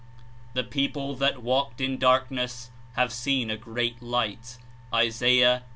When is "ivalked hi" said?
1.45-1.95